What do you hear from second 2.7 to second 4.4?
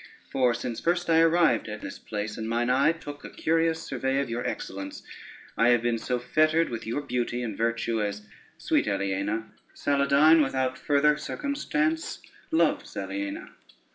eye took a curious survey of